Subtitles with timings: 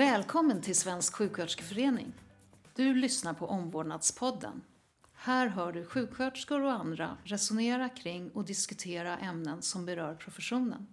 [0.00, 2.12] Välkommen till Svensk sjuksköterskeförening.
[2.74, 4.62] Du lyssnar på Omvårdnadspodden.
[5.12, 10.86] Här hör du sjuksköterskor och andra resonera kring och diskutera ämnen som berör professionen.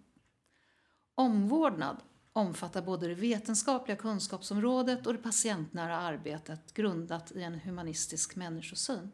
[1.15, 1.97] Omvårdnad
[2.33, 9.11] omfattar både det vetenskapliga kunskapsområdet och det patientnära arbetet grundat i en humanistisk människosyn.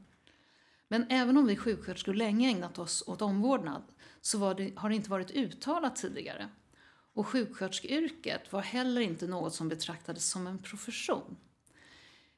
[0.87, 3.83] Men även om vi sjuksköterskor länge ägnat oss åt omvårdnad
[4.21, 6.49] så det, har det inte varit uttalat tidigare.
[7.13, 11.37] Och sjuksköterskeyrket var heller inte något som betraktades som en profession.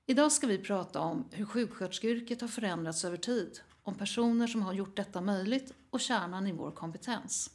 [0.05, 4.73] Idag ska vi prata om hur sjuksköterskeyrket har förändrats över tid, om personer som har
[4.73, 7.49] gjort detta möjligt och kärnan i vår kompetens.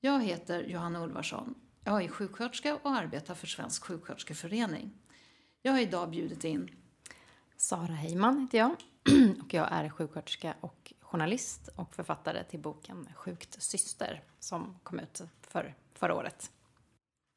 [0.00, 1.54] Jag heter Johanna Ulvarsson.
[1.84, 4.92] Jag är sjuksköterska och arbetar för Svensk sjuksköterskeförening.
[5.62, 6.70] Jag har idag bjudit in
[7.56, 8.70] Sara Heyman heter jag
[9.44, 15.22] och jag är sjuksköterska och journalist och författare till boken Sjukt syster som kom ut
[15.42, 16.50] för förra året.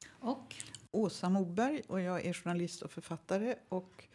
[0.08, 0.54] Och
[0.90, 4.08] Åsa Moberg och jag är journalist och författare och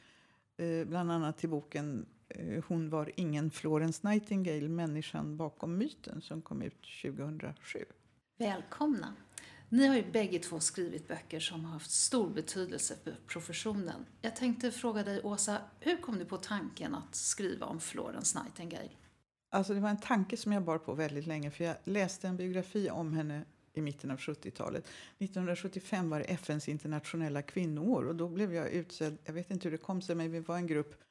[0.57, 6.41] eh, bland annat till boken eh, Hon var ingen Florence Nightingale, människan bakom myten som
[6.41, 7.85] kom ut 2007.
[8.37, 9.15] Välkomna!
[9.69, 14.05] Ni har ju bägge två skrivit böcker som har haft stor betydelse för professionen.
[14.21, 18.89] Jag tänkte fråga dig Åsa, hur kom du på tanken att skriva om Florence Nightingale?
[19.53, 22.37] Alltså det var en tanke som jag bar på väldigt länge för jag läste en
[22.37, 24.87] biografi om henne i mitten av 70-talet.
[25.17, 29.71] 1975 var det FNs internationella kvinnoår och då blev jag utsedd, jag vet inte hur
[29.71, 31.03] det kom sig, men vi var en grupp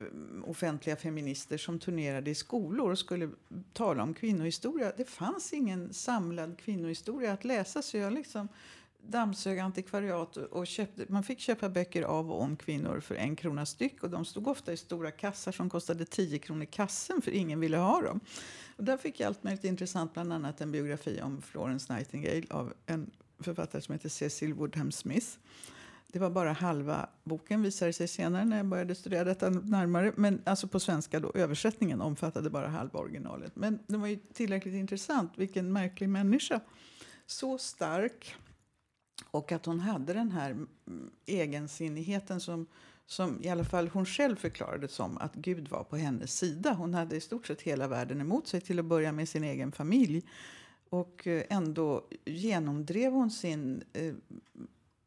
[0.00, 0.06] eh,
[0.44, 3.30] offentliga feminister som turnerade i skolor och skulle
[3.72, 4.92] tala om kvinnohistoria.
[4.96, 8.48] Det fanns ingen samlad kvinnohistoria att läsa så jag liksom
[9.02, 13.66] dammsög antikvariat och köpte, man fick köpa böcker av och om kvinnor för en krona
[13.66, 17.60] styck och de stod ofta i stora kassar som kostade 10 kronor kassen för ingen
[17.60, 18.20] ville ha dem.
[18.76, 22.74] Och där fick jag allt möjligt intressant, bland annat en biografi om Florence Nightingale av
[22.86, 23.10] en
[23.40, 25.26] författare som heter Cecil Woodham Smith.
[26.12, 30.12] Det var bara halva boken visade sig senare när jag började studera detta närmare.
[30.16, 33.56] Men alltså på svenska då, översättningen omfattade bara halva originalet.
[33.56, 36.60] Men den var ju tillräckligt intressant, vilken märklig människa.
[37.26, 38.36] Så stark
[39.24, 40.66] och att hon hade den här
[41.26, 42.66] egensinnigheten som,
[43.06, 46.72] som i alla fall hon själv förklarade som att Gud var på hennes sida.
[46.72, 49.72] Hon hade i stort sett hela världen emot sig till att börja med sin egen
[49.72, 50.22] familj.
[50.90, 54.14] Och eh, ändå genomdrev hon sin eh,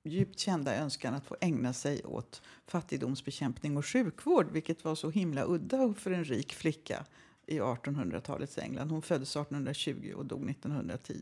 [0.03, 5.45] djupt kända önskan att få ägna sig åt fattigdomsbekämpning och sjukvård, vilket var så himla
[5.47, 7.05] udda för en rik flicka
[7.45, 8.91] i 1800-talets England.
[8.91, 11.21] Hon föddes 1820 och dog 1910.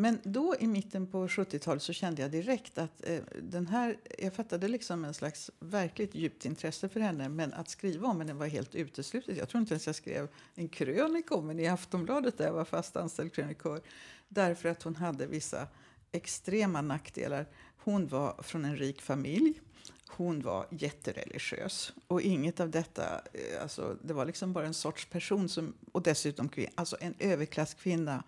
[0.00, 4.34] Men då i mitten på 70-talet så kände jag direkt att eh, den här, jag
[4.34, 8.46] fattade liksom en slags verkligt djupt intresse för henne men att skriva om henne var
[8.46, 9.36] helt uteslutet.
[9.36, 12.64] Jag tror inte ens jag skrev en krönika om henne i Aftonbladet där jag var
[12.64, 13.80] fast anställd krönikör
[14.28, 15.66] därför att hon hade vissa
[16.12, 17.46] extrema nackdelar.
[17.76, 19.60] Hon var från en rik familj.
[20.08, 21.92] Hon var jättereligiös.
[22.06, 26.02] Och inget av detta, eh, alltså, det var liksom bara en sorts person som, och
[26.02, 28.24] dessutom kvinna, alltså en överklasskvinna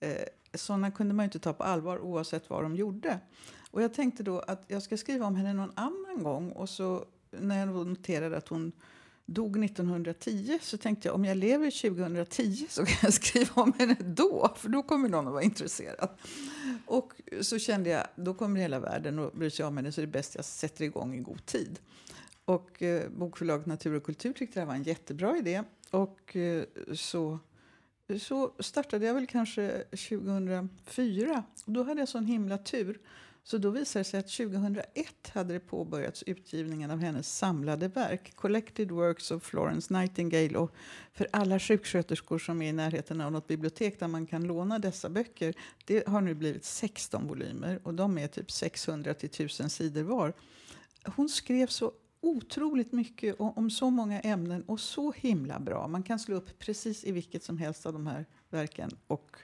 [0.00, 0.22] eh,
[0.58, 3.20] sådana kunde man inte ta på allvar oavsett vad de gjorde.
[3.70, 6.52] Och jag tänkte då att jag ska skriva om henne någon annan gång.
[6.52, 8.72] Och så när jag noterade att hon
[9.26, 13.96] dog 1910 så tänkte jag om jag lever 2010 så kan jag skriva om henne
[14.00, 16.08] då, för då kommer någon att vara intresserad.
[16.86, 20.04] Och så kände jag, då kommer hela världen att bry sig om henne så det
[20.04, 21.78] är bäst jag sätter igång i god tid.
[22.44, 25.62] Och eh, bokförlaget Natur och kultur tyckte det var en jättebra idé.
[25.90, 26.64] Och eh,
[26.94, 27.38] så
[28.20, 31.44] så startade jag väl kanske 2004.
[31.64, 32.98] Och då hade jag sån himla tur.
[33.42, 38.32] Så då visade det sig att 2001 hade det påbörjats utgivningen av hennes samlade verk
[38.36, 40.58] Collected Works of Florence Nightingale.
[40.58, 40.74] Och
[41.12, 45.08] för alla sjuksköterskor som är i närheten av något bibliotek där man kan låna dessa
[45.08, 45.54] böcker.
[45.84, 50.32] Det har nu blivit 16 volymer och de är typ 600 till 1000 sidor var.
[51.04, 55.88] Hon skrev så otroligt mycket om så många ämnen och så himla bra.
[55.88, 59.36] Man kan slå upp precis i vilket som helst av de här verken och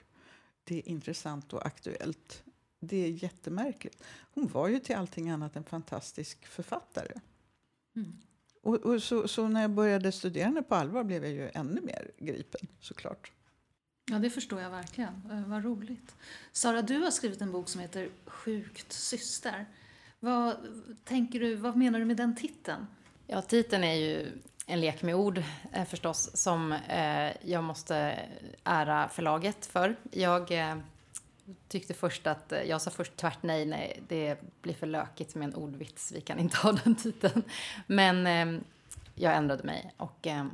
[0.63, 2.43] det är intressant och aktuellt.
[2.79, 4.03] Det är jättemärkligt.
[4.33, 7.19] Hon var ju till allting annat än fantastisk författare.
[7.95, 8.17] Mm.
[8.61, 11.81] Och, och så, så, när jag började studera henne på allvar blev jag ju ännu
[11.81, 13.31] mer gripen såklart.
[14.11, 15.31] Ja, det förstår jag verkligen.
[15.31, 16.15] Eh, vad roligt.
[16.51, 19.65] Sara, du har skrivit en bok som heter Sjukt syster.
[20.25, 20.55] Vad,
[21.03, 22.87] tänker du, vad menar du med den titeln?
[23.27, 24.31] Ja, titeln är ju
[24.65, 25.43] en lek med ord
[25.73, 28.19] eh, förstås som eh, jag måste
[28.63, 29.95] ära förlaget för.
[30.11, 30.77] Jag eh,
[31.67, 35.47] tyckte först att, eh, jag sa först tvärt nej, nej, det blir för lökigt med
[35.47, 37.43] en ordvits, vi kan inte ha den titeln.
[37.87, 38.61] Men eh,
[39.15, 40.45] jag ändrade mig och eh,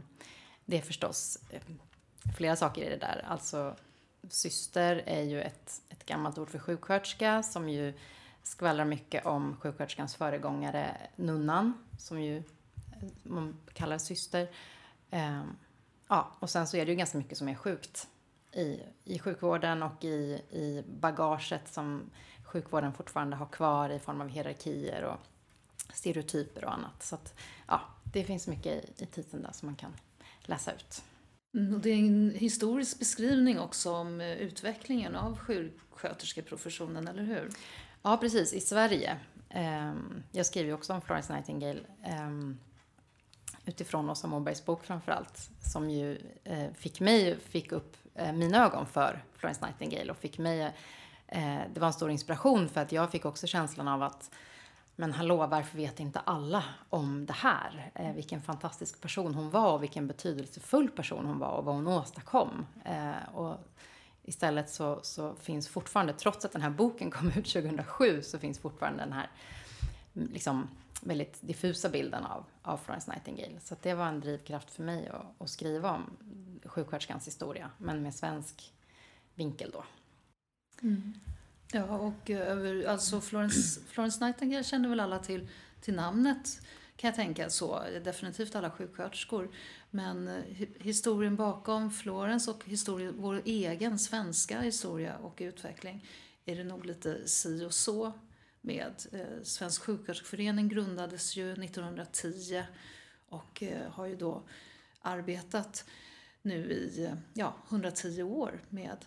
[0.66, 1.62] det är förstås eh,
[2.38, 3.26] flera saker i det där.
[3.28, 3.76] Alltså
[4.30, 7.94] syster är ju ett, ett gammalt ord för sjuksköterska som ju
[8.44, 12.44] skvallrar mycket om sjuksköterskans föregångare Nunnan, som ju eh,
[13.24, 14.50] man kallar syster.
[15.10, 15.58] Ehm,
[16.08, 18.08] ja, och sen så är det ju ganska mycket som är sjukt
[18.52, 22.10] i, i sjukvården och i, i bagaget som
[22.44, 25.20] sjukvården fortfarande har kvar i form av hierarkier och
[25.94, 27.04] stereotyper och annat.
[27.04, 27.34] Så att,
[27.68, 27.82] ja,
[28.14, 29.94] det finns mycket i, i titeln där som man kan
[30.42, 31.04] läsa ut.
[31.54, 37.50] Mm, det är en historisk beskrivning också om eh, utvecklingen av sjuksköterskeprofessionen, eller hur?
[38.02, 38.54] Ja, precis.
[38.54, 39.18] I Sverige.
[39.50, 42.60] Ehm, jag skriver ju också om Florence Nightingale ehm,
[43.66, 48.66] utifrån Åsa Mobergs bok framför allt, som ju eh, fick mig, fick upp eh, mina
[48.66, 50.62] ögon för Florence Nightingale och fick mig,
[51.28, 54.32] eh, det var en stor inspiration för att jag fick också känslan av att
[54.96, 57.92] men hallå, varför vet inte alla om det här?
[57.96, 61.88] Eh, vilken fantastisk person hon var och vilken betydelsefull person hon var och vad hon
[61.88, 62.66] åstadkom.
[62.86, 63.58] Eh, och
[64.24, 68.60] istället så, så finns fortfarande, trots att den här boken kom ut 2007, så finns
[68.60, 69.30] fortfarande den här
[70.16, 70.68] mm, liksom,
[71.02, 73.60] väldigt diffusa bilden av, av Florence Nightingale.
[73.60, 76.18] Så det var en drivkraft för mig att, att skriva om
[76.66, 78.74] sjuksköterskans historia, men med svensk
[79.36, 79.84] vinkel då.
[80.82, 81.14] Mm.
[81.72, 85.48] Ja, och eh, över, alltså Florence, Florence Nightingale känner väl alla till,
[85.82, 86.62] till namnet
[87.02, 89.52] kan jag tänka så, definitivt alla sjuksköterskor.
[89.90, 96.06] Men eh, historien bakom Florens och historien, vår egen svenska historia och utveckling
[96.46, 98.14] är det nog lite si och så
[98.62, 98.94] med.
[99.12, 102.64] Eh, Svensk sjuksköterskeförening grundades ju 1910
[103.30, 104.44] och eh, har ju då
[105.00, 105.86] arbetat
[106.42, 109.06] nu i ja, 110 år med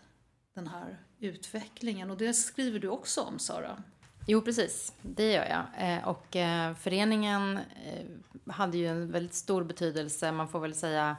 [0.55, 2.11] den här utvecklingen.
[2.11, 3.83] Och det skriver du också om, Sara.
[4.27, 4.93] Jo, precis.
[5.03, 5.89] Det gör jag.
[5.89, 10.33] Eh, och eh, föreningen eh, hade ju en väldigt stor betydelse.
[10.33, 11.17] Man får väl säga,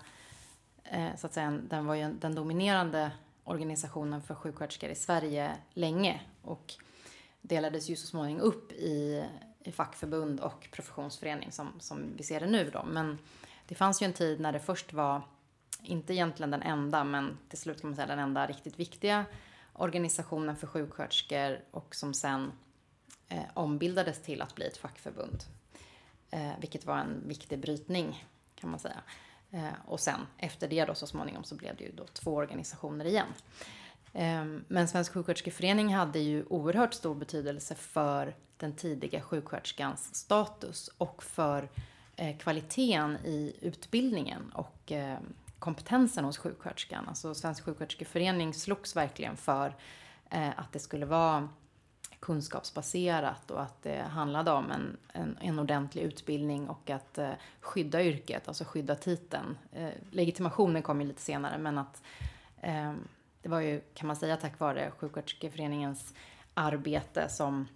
[0.84, 3.12] eh, så att säga, den var ju den dominerande
[3.44, 6.22] organisationen för sjuksköterskor i Sverige länge.
[6.42, 6.74] Och
[7.42, 9.26] delades ju så småningom upp i,
[9.64, 12.86] i fackförbund och professionsförening som, som vi ser det nu då.
[12.86, 13.18] Men
[13.68, 15.22] det fanns ju en tid när det först var,
[15.82, 19.26] inte egentligen den enda, men till slut kan man säga den enda riktigt viktiga
[19.74, 22.52] organisationen för sjuksköterskor och som sen
[23.30, 25.44] eh, ombildades till att bli ett fackförbund.
[26.32, 28.26] Eh, vilket var en viktig brytning
[28.56, 29.02] kan man säga.
[29.52, 33.06] Eh, och sen efter det då så småningom så blev det ju då två organisationer
[33.06, 33.28] igen.
[34.14, 41.24] Eh, men Svensk sjuksköterskeförening hade ju oerhört stor betydelse för den tidiga sjuksköterskans status och
[41.24, 41.70] för
[42.16, 45.18] eh, kvaliteten i utbildningen och eh,
[45.60, 47.08] kompetensen hos sjuksköterskan.
[47.08, 49.76] Alltså Svensk sjuksköterskeförening slogs verkligen för
[50.30, 51.50] eh, att det skulle vara
[52.26, 58.04] kunskapsbaserat och att det handlade om en, en, en ordentlig utbildning och att eh, skydda
[58.04, 59.58] yrket, alltså skydda titeln.
[59.72, 62.02] Eh, legitimationen kom ju lite senare men att
[62.62, 62.94] eh,
[63.42, 66.14] det var ju, kan man säga, tack vare sjuksköterskeföreningens
[66.54, 67.68] arbete som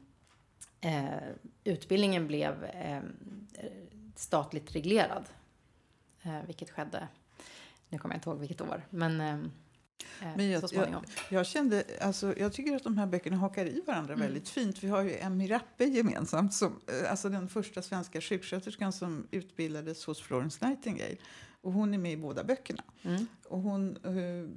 [0.82, 1.06] eh,
[1.64, 3.02] utbildningen blev eh,
[4.16, 5.26] statligt reglerad.
[6.22, 7.08] Eh, vilket skedde
[7.90, 9.38] nu kommer jag inte ihåg vilket år, men, eh,
[10.36, 10.64] men jag.
[10.72, 14.26] Jag, jag, kände, alltså, jag tycker att de här böckerna hakar i varandra mm.
[14.26, 14.84] väldigt fint.
[14.84, 20.06] Vi har ju Emmy Rappe gemensamt, som, eh, alltså den första svenska sjuksköterskan som utbildades
[20.06, 21.18] hos Florence Nightingale.
[21.62, 22.84] Och hon är med i båda böckerna.
[23.02, 23.28] Mm.
[23.48, 24.50] Och hon uh,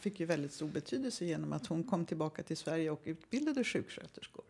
[0.00, 4.44] fick ju väldigt stor betydelse genom att hon kom tillbaka till Sverige och utbildade sjuksköterskor.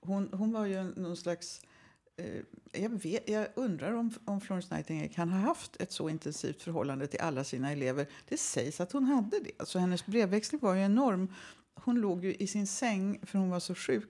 [0.00, 1.75] Hon, hon var ju någon slags Eh,
[2.16, 2.42] Eh,
[2.72, 7.06] jag, vet, jag undrar om, om Florence Nightingale kan ha haft ett så intensivt förhållande
[7.06, 8.06] till alla sina elever.
[8.28, 9.50] Det sägs att hon hade det.
[9.58, 11.28] Alltså hennes brevväxling var ju enorm.
[11.74, 14.08] Hon låg ju i sin säng, för hon var så sjuk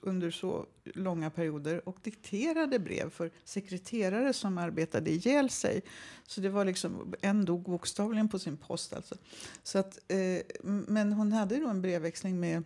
[0.00, 5.82] under så långa perioder och dikterade brev för sekreterare som arbetade ihjäl sig.
[6.26, 8.92] Så det var liksom, en dog bokstavligen på sin post.
[8.92, 9.14] Alltså.
[9.62, 12.64] Så att, eh, men hon hade då en brevväxling med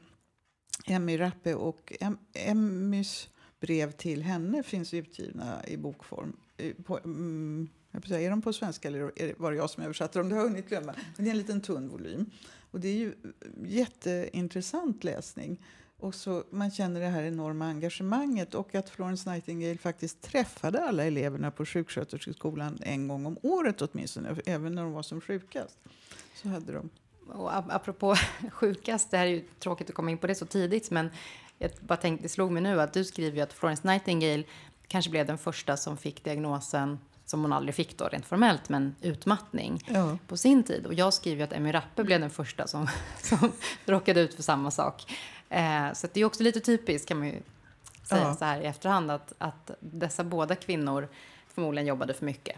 [0.87, 3.29] Emmy Rappe och em, Emmys
[3.61, 6.37] brev till henne finns utgivna i bokform.
[6.85, 10.29] På, mm, är de på svenska eller var det jag som översatte dem?
[10.29, 10.95] Det har jag hunnit glömma.
[11.17, 12.31] Men det är en liten tunn volym.
[12.71, 13.35] Och det är ju mm,
[13.67, 15.59] jätteintressant läsning.
[15.99, 21.05] Och så man känner det här enorma engagemanget och att Florence Nightingale faktiskt träffade alla
[21.05, 25.79] eleverna på sjuksköterskeskolan en gång om året åtminstone, även när de var som sjukast.
[26.35, 26.91] Så hade de.
[27.29, 28.17] Och apropå
[28.53, 31.11] sjukast, det här är ju tråkigt att komma in på det så tidigt, men
[31.59, 34.45] jag bara tänkte, det slog mig nu att du skriver ju att Florence Nightingale
[34.89, 38.95] kanske blev den första som fick diagnosen som hon aldrig fick då rent formellt, men
[39.01, 40.19] utmattning ja.
[40.29, 40.87] på sin tid.
[40.87, 42.89] Och jag skriver ju att Emmy Rappe blev den första som,
[43.23, 43.53] som
[43.87, 45.13] råkade ut för samma sak.
[45.49, 47.43] Eh, så det är också lite typiskt kan man ju
[48.03, 48.35] säga ja.
[48.35, 51.09] så här i efterhand att, att dessa båda kvinnor
[51.49, 52.57] förmodligen jobbade för mycket.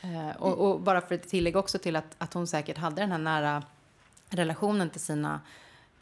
[0.00, 3.12] Eh, och, och, bara för ett tillägg också till att, att hon säkert hade den
[3.12, 3.62] här nära
[4.28, 5.40] relationen till sina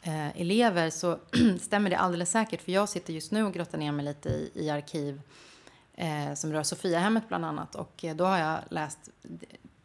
[0.01, 1.19] eh, elever så
[1.59, 2.61] stämmer det alldeles säkert.
[2.61, 5.21] För jag sitter just nu och grottar ner mig lite i, i arkiv
[5.93, 7.75] eh, som rör Sofiahemmet bland annat.
[7.75, 9.09] Och eh, då har jag läst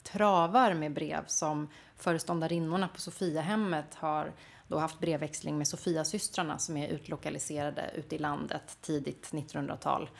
[0.03, 4.33] travar med brev som föreståndarinnorna på Sofiahemmet har
[4.69, 10.11] då haft brevväxling med Sofiasystrarna som är utlokaliserade ute i landet tidigt 1900-tal.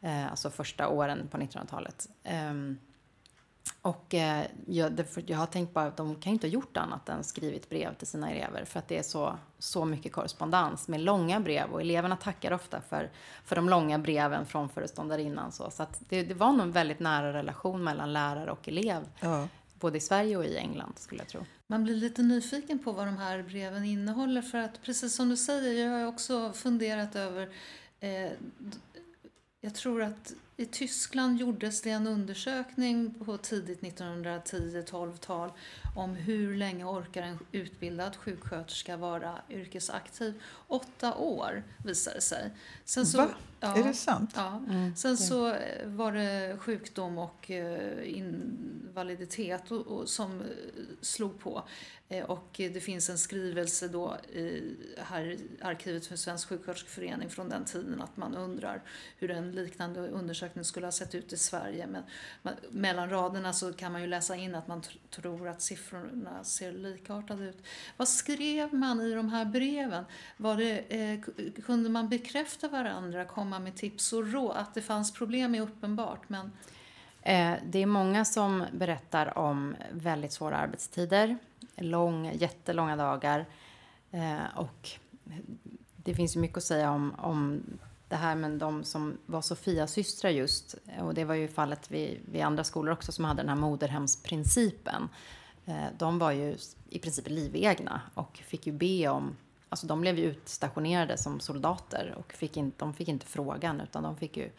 [0.00, 2.08] Eh, alltså första åren på 1900-talet.
[2.24, 2.78] Um, ehm,
[3.82, 7.24] och eh, jag, jag har tänkt bara att de kan inte ha gjort annat än
[7.24, 11.40] skrivit brev till sina elever för att det är så, så mycket korrespondens med långa
[11.40, 13.10] brev och eleverna tackar ofta för,
[13.44, 15.52] för de långa breven från föreståndarinnan.
[15.52, 19.08] Så, så att det, det var nog en väldigt nära relation mellan lärare och elev.
[19.20, 19.48] Ja.
[19.80, 21.40] Både i Sverige och i England skulle jag tro.
[21.66, 25.36] Man blir lite nyfiken på vad de här breven innehåller för att precis som du
[25.36, 27.48] säger, jag har också funderat över
[28.00, 28.30] eh,
[29.60, 35.52] jag tror att i Tyskland gjordes det en undersökning på tidigt 1910-12-tal
[35.96, 40.42] om hur länge orkar en utbildad sjuksköterska vara yrkesaktiv.
[40.66, 42.50] Åtta år visade det sig.
[42.84, 43.28] Sen så, Va?
[43.60, 44.30] Ja, är det sant?
[44.34, 44.62] Ja.
[44.68, 44.96] Mm.
[44.96, 49.62] Sen så eh, var det sjukdom och eh, invaliditet
[50.04, 50.46] som eh,
[51.00, 51.62] slog på.
[52.26, 58.02] Och det finns en skrivelse då i här arkivet för Svensk sjuksköterskeförening från den tiden
[58.02, 58.82] att man undrar
[59.18, 61.86] hur en liknande undersökning skulle ha sett ut i Sverige.
[61.86, 62.02] Men
[62.70, 67.44] mellan raderna så kan man ju läsa in att man tror att siffrorna ser likartade
[67.44, 67.62] ut.
[67.96, 70.04] Vad skrev man i de här breven?
[70.36, 71.20] Var det, eh,
[71.66, 74.56] kunde man bekräfta varandra, komma med tips och råd?
[74.56, 76.52] Att det fanns problem är uppenbart, men...
[77.22, 81.38] Eh, det är många som berättar om väldigt svåra arbetstider,
[81.76, 83.46] lång, jättelånga dagar.
[84.10, 84.90] Eh, och
[85.96, 87.62] det finns ju mycket att säga om, om
[88.08, 90.74] det här med de som var Sofias systrar just.
[91.00, 95.08] Och det var ju fallet vid, vid andra skolor också som hade den här moderhemsprincipen.
[95.66, 96.56] Eh, de var ju
[96.90, 99.36] i princip livegna och fick ju be om
[99.68, 104.02] Alltså de blev ju utstationerade som soldater och fick in, de fick inte frågan utan
[104.02, 104.50] de fick ju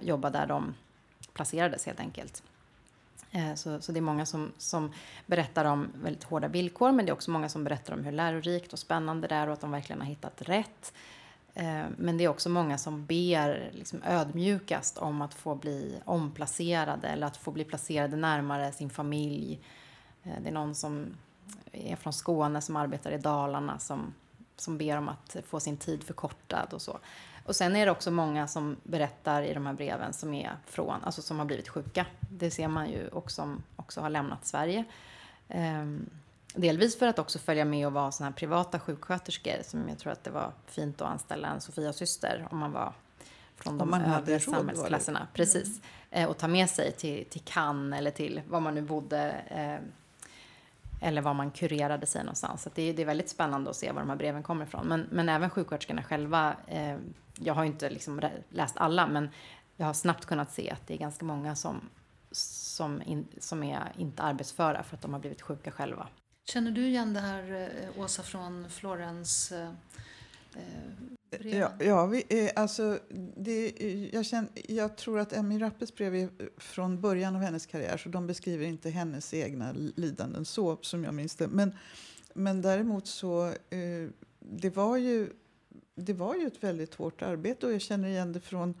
[0.00, 0.74] jobba där de
[1.32, 2.42] placerades helt enkelt.
[3.30, 4.92] Eh, så, så det är många som, som
[5.26, 8.72] berättar om väldigt hårda villkor men det är också många som berättar om hur lärorikt
[8.72, 10.92] och spännande det är och att de verkligen har hittat rätt.
[11.54, 17.08] Eh, men det är också många som ber liksom ödmjukast om att få bli omplacerade
[17.08, 19.60] eller att få bli placerade närmare sin familj.
[20.22, 21.06] Eh, det är någon som
[21.72, 24.14] är från Skåne som arbetar i Dalarna som,
[24.56, 26.98] som ber om att få sin tid förkortad och så.
[27.44, 31.04] Och sen är det också många som berättar i de här breven som är från,
[31.04, 32.06] alltså som har blivit sjuka.
[32.20, 34.84] Det ser man ju också som också har lämnat Sverige.
[35.48, 36.10] Um,
[36.54, 40.12] delvis för att också följa med och vara såna här privata sjuksköterskor som jag tror
[40.12, 42.92] att det var fint att anställa en Sofia-syster om man var
[43.56, 45.28] från de övre samhällsklasserna.
[45.34, 45.80] Precis.
[46.10, 46.24] Mm.
[46.24, 49.30] Eh, och ta med sig till, till Cannes eller till var man nu bodde.
[49.48, 49.88] Eh,
[51.00, 52.62] eller var man kurerade sig någonstans.
[52.62, 54.86] Så det, är, det är väldigt spännande att se var de här breven kommer ifrån.
[54.86, 56.96] Men, men även sjuksköterskorna själva, eh,
[57.38, 59.30] jag har inte liksom läst alla, men
[59.76, 61.80] jag har snabbt kunnat se att det är ganska många som,
[62.30, 66.08] som, in, som är inte arbetsföra för att de har blivit sjuka själva.
[66.44, 69.70] Känner du igen det här, eh, Åsa, från Florens eh.
[70.54, 72.98] eh ja, ja vi, eh, alltså,
[73.36, 73.72] det,
[74.12, 78.08] jag, känner, jag tror att Emmy Rappes brev är från början av hennes karriär så
[78.08, 81.48] de beskriver inte hennes egna lidanden så som jag minns det.
[81.48, 81.74] Men,
[82.34, 84.08] men däremot så, eh,
[84.38, 85.30] det var ju
[85.94, 88.74] det var ju ett väldigt hårt arbete och jag känner igen det från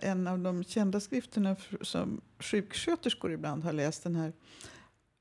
[0.00, 4.02] en av de kända skrifterna som sjuksköterskor ibland har läst.
[4.02, 4.32] Den här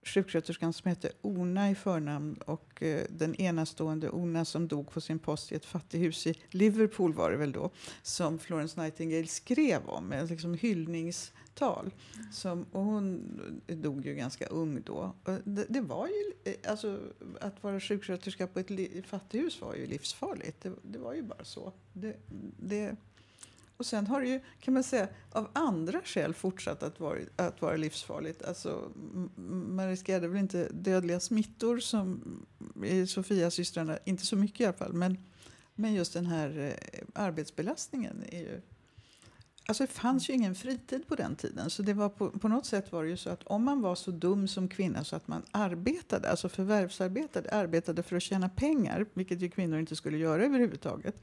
[0.04, 5.20] sjuksköterskan som hette Ona i förnamn och eh, den enastående Ona som dog på sin
[5.20, 10.12] post i ett fattighus i Liverpool var det väl då som Florence Nightingale skrev om,
[10.12, 11.92] ett liksom hyllningstal.
[12.32, 15.16] Som, och hon dog ju ganska ung då.
[15.44, 17.00] Det, det, var ju, eh, alltså,
[17.42, 20.62] att vara sjuksköterska på ett fattighus var ju livsfarligt.
[20.62, 21.74] Det, det var ju bara så.
[21.94, 22.16] Det,
[22.60, 22.96] det,
[23.80, 27.62] och sen har det ju, kan man säga, av andra skäl fortsatt att vara, att
[27.62, 28.44] vara livsfarligt.
[28.44, 28.92] Alltså,
[29.68, 32.22] man riskerade väl inte dödliga smittor som
[32.84, 34.94] i Sofia-systrarna, inte så mycket i alla fall.
[34.94, 35.18] Men,
[35.76, 38.62] men just den här eh, arbetsbelastningen är ju...
[39.66, 41.70] Alltså det fanns ju ingen fritid på den tiden.
[41.70, 43.96] Så det var på, på något sätt var det ju så att om man var
[43.96, 49.06] så dum som kvinna så att man arbetade, alltså förvärvsarbetade, arbetade för att tjäna pengar,
[49.14, 51.16] vilket ju kvinnor inte skulle göra överhuvudtaget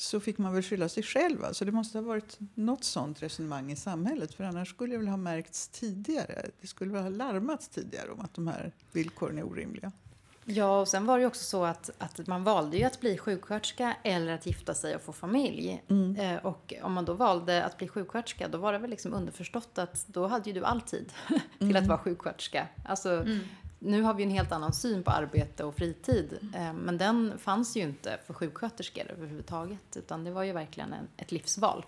[0.00, 1.44] så fick man väl skylla sig själv.
[1.44, 4.34] Alltså det måste ha varit något sånt resonemang i samhället.
[4.34, 6.46] För annars skulle det väl ha märkts tidigare.
[6.60, 9.92] Det skulle väl ha larmats tidigare om att de här villkoren är orimliga.
[10.44, 13.18] Ja, och sen var det ju också så att, att man valde ju att bli
[13.18, 15.82] sjuksköterska eller att gifta sig och få familj.
[15.88, 16.16] Mm.
[16.16, 19.78] Eh, och om man då valde att bli sjuksköterska, då var det väl liksom underförstått
[19.78, 21.12] att då hade ju du all tid
[21.58, 21.82] till mm.
[21.82, 22.66] att vara sjuksköterska.
[22.84, 23.38] Alltså, mm.
[23.78, 26.38] Nu har vi en helt annan syn på arbete och fritid.
[26.54, 29.96] Eh, men den fanns ju inte för sjuksköterskor överhuvudtaget.
[29.96, 31.84] Utan det var ju verkligen en, ett livsval.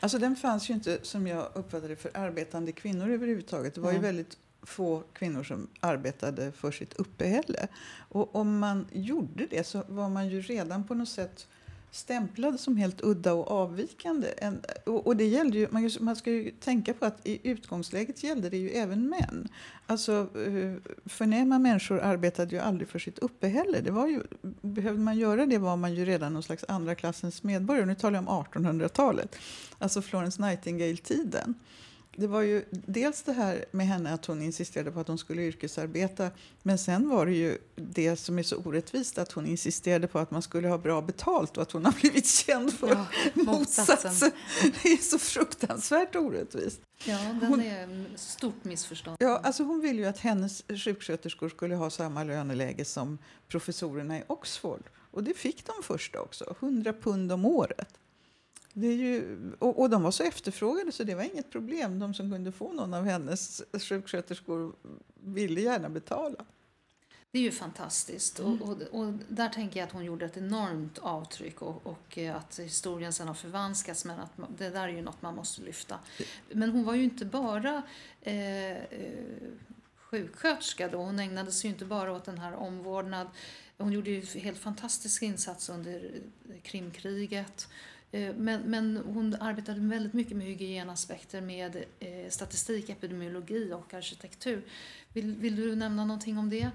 [0.00, 3.74] Alltså den fanns ju inte, som jag uppfattade för arbetande kvinnor överhuvudtaget.
[3.74, 4.02] Det var mm.
[4.02, 7.68] ju väldigt få kvinnor som arbetade för sitt uppehälle.
[8.08, 11.46] Och om man gjorde det så var man ju redan på något sätt
[11.94, 14.28] stämplad som helt udda och avvikande.
[14.38, 18.24] En, och, och, det gällde ju, man, man ska ju tänka på att i utgångsläget
[18.24, 19.48] gällde det ju även män.
[19.86, 23.80] Alltså eh, förnäma människor arbetade ju aldrig för sitt uppehälle.
[23.80, 24.22] Det var ju,
[24.62, 27.86] behövde man göra det var man ju redan någon slags andra klassens medborgare.
[27.86, 29.36] Nu talar jag om 1800-talet,
[29.78, 31.54] alltså Florence Nightingale-tiden
[32.16, 35.42] det var ju dels det här med henne att hon insisterade på att hon skulle
[35.42, 36.30] yrkesarbeta.
[36.62, 40.30] Men sen var det ju det som är så orättvist att hon insisterade på att
[40.30, 44.30] man skulle ha bra betalt och att hon har blivit känd för ja, motsatsen.
[44.82, 46.80] Det är så fruktansvärt orättvist.
[47.04, 49.16] Ja, den hon, är ett stort missförstånd.
[49.20, 54.22] Ja, alltså hon ville ju att hennes sjuksköterskor skulle ha samma löneläge som professorerna i
[54.26, 54.82] Oxford.
[55.10, 57.98] Och det fick de först också, 100 pund om året.
[58.72, 61.98] Det är ju, och, och, de var så efterfrågade så det var inget problem.
[61.98, 64.72] De som kunde få någon av hennes sjuksköterskor
[65.14, 66.44] ville gärna betala.
[67.32, 68.38] Det är ju fantastiskt.
[68.38, 68.62] Mm.
[68.62, 72.58] Och, och, och, där tänker jag att hon gjorde ett enormt avtryck och, och att
[72.58, 74.04] historien sen har förvanskats.
[74.04, 75.98] Men att det där är ju något man måste lyfta.
[76.50, 77.82] Men hon var ju inte bara
[78.20, 78.76] eh, eh,
[79.96, 80.98] sjuksköterska då.
[80.98, 83.26] Hon ägnade sig ju inte bara åt den här omvårdnad.
[83.78, 86.20] Hon gjorde ju helt fantastiska insatser under
[86.62, 87.68] Krimkriget.
[88.12, 94.62] Eh, men, men hon arbetade väldigt mycket med hygienaspekter, med eh, statistik, epidemiologi och arkitektur.
[95.12, 96.70] Vill, vill, du nämna någonting om det?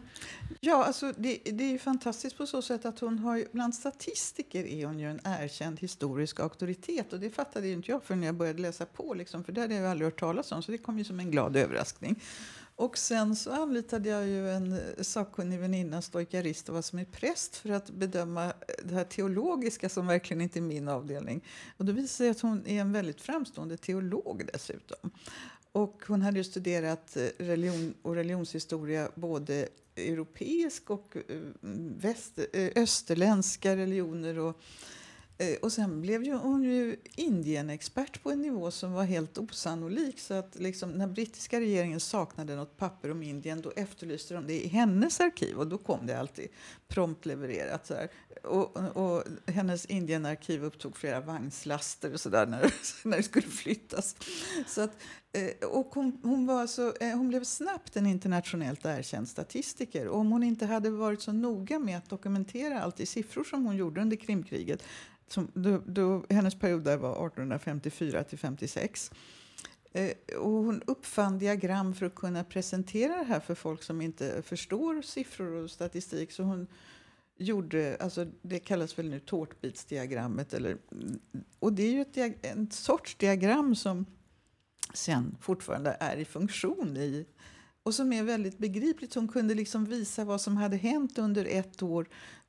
[0.60, 4.86] Ja, alltså det, det är fantastiskt på så sätt att hon har, bland statistiker är
[4.86, 7.14] hon ju en erkänd historisk auktoritet.
[7.14, 9.76] Och det fattade ju inte jag förrän jag började läsa på, liksom, för det hade
[9.76, 10.64] jag aldrig hört talas om.
[10.64, 12.22] Så det kom ju som en glad överraskning.
[12.78, 17.56] Och sen så anlitade jag ju en eh, sakkunnig väninna, Stojka Ristova, som är präst
[17.56, 18.52] för att bedöma eh,
[18.84, 21.44] det här teologiska som verkligen inte är min avdelning.
[21.78, 25.12] Och då visade sig att hon är en väldigt framstående teolog dessutom.
[25.72, 31.18] Och hon hade ju studerat eh, religion och religionshistoria både europeisk och
[31.98, 32.40] väst,
[32.76, 34.62] österländska religioner och
[35.38, 40.20] Eh, och sen blev ju hon ju Indien-expert på en nivå som var helt osannolik.
[40.20, 44.66] Så att liksom, när brittiska regeringen saknade något papper om Indien då efterlyste de det
[44.66, 46.48] i hennes arkiv och då kom det alltid
[46.88, 47.88] prompt levererat.
[47.88, 48.10] Så här.
[48.44, 52.74] Och, och hennes Indienarkiv upptog flera vagnslaster och så där när,
[53.08, 54.16] när det skulle flyttas.
[54.68, 54.98] Så att,
[55.38, 60.08] Eh, och hon, hon, var så, eh, hon blev snabbt en internationellt erkänd statistiker.
[60.08, 63.66] Och om hon inte hade varit så noga med att dokumentera allt i siffror som
[63.66, 64.84] hon gjorde under Krimkriget
[65.28, 69.12] som, då, då, hennes period där var 1854 till 56.
[69.94, 74.42] Eh, och hon uppfann diagram för att kunna presentera det här för folk som inte
[74.42, 76.32] förstår siffror och statistik.
[76.32, 76.68] Så hon
[77.38, 80.54] gjorde, alltså det kallas väl nu tårtbitsdiagrammet.
[80.54, 80.78] Eller,
[81.60, 84.06] och det är ju ett, en sorts diagram som
[84.94, 87.26] sen fortfarande är i funktion i
[87.84, 89.14] och som är väldigt begripligt.
[89.14, 92.08] Hon kunde liksom visa vad som hade hänt under ett år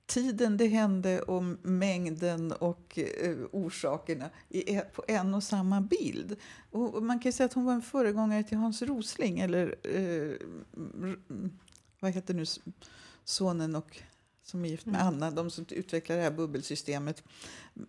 [0.08, 6.36] tiden det hände och mängden och eh, orsakerna i, e, på en och samma bild.
[6.70, 10.32] Och man kan säga att hon var en föregångare till Hans Rosling, eller eh,
[12.00, 12.44] vad heter nu
[13.24, 14.02] sonen och
[14.48, 15.06] som är gift med mm.
[15.06, 17.22] Anna, de som utvecklar det här bubbelsystemet.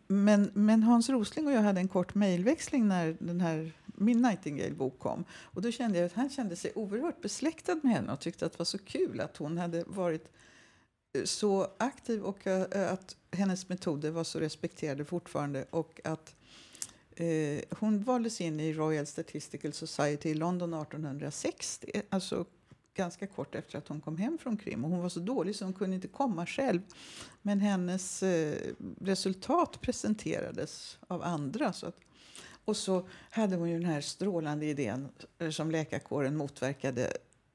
[0.08, 5.00] Men, men Hans Rosling och jag hade en kort mejlväxling när den här min Nightingale-bok
[5.00, 5.26] kom.
[5.32, 8.52] Och då kände jag att han kände sig oerhört besläktad med henne och tyckte att
[8.52, 10.32] det var så kul att hon hade varit
[11.24, 16.36] så aktiv och uh, att hennes metoder var så respekterade fortfarande och att
[17.70, 22.46] hon valdes in i Royal Statistical Society i London 1860, alltså
[22.94, 24.86] ganska kort efter att hon kom hem från Krim.
[24.86, 26.82] Och hon var så dålig så hon kunde inte komma själv.
[27.42, 28.58] Men hennes eh,
[29.02, 31.74] resultat presenterades av andra.
[31.74, 31.96] Så att,
[32.66, 37.14] och så hade hon ju den här strålande idén eh, som läkarkåren motverkade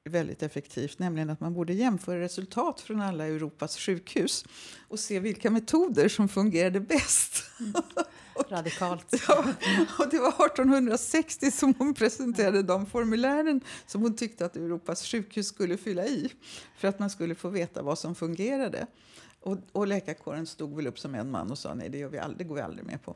[0.09, 4.45] väldigt effektivt, nämligen att man borde jämföra resultat från alla Europas sjukhus
[4.87, 7.43] och se vilka metoder som fungerade bäst.
[7.59, 7.73] Mm.
[8.49, 9.23] Radikalt.
[9.27, 9.45] ja,
[9.99, 15.47] och det var 1860 som hon presenterade de formulären som hon tyckte att Europas sjukhus
[15.47, 16.33] skulle fylla i
[16.77, 18.87] för att man skulle få veta vad som fungerade.
[19.39, 22.17] Och, och läkarkåren stod väl upp som en man och sa nej, det, gör vi
[22.17, 23.15] aldrig, det går vi aldrig med på.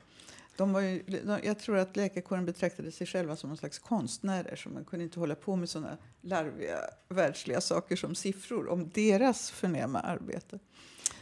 [0.55, 4.55] De var ju, de, jag tror att läkarkåren betraktade sig själva som någon slags konstnärer.
[4.55, 6.79] Så man kunde inte hålla på med såna larviga
[7.10, 10.60] världsliga saker som siffror om deras förnäma arbete.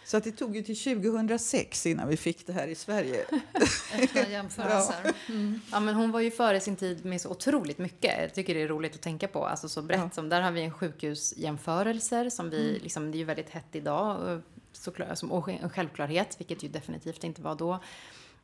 [0.07, 3.25] Så att det tog ju till 2006 innan vi fick det här i Sverige.
[4.03, 5.13] Öppna jämförelser.
[5.29, 5.59] Mm.
[5.71, 8.21] Ja, men hon var ju före sin tid med så otroligt mycket.
[8.21, 9.45] Jag tycker det är roligt att tänka på.
[9.45, 10.09] Alltså så brett Ja.
[10.09, 12.81] som, där har vi en sjukhusjämförelser som vi, Mm.
[12.83, 14.31] liksom, det är ju väldigt hett idag.
[14.31, 14.39] eh,
[14.71, 17.79] Såklart, som, och en självklarhet, vilket ju definitivt inte var då.